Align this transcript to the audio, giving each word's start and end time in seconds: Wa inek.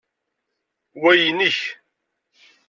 Wa 1.01 1.11
inek. 1.27 1.59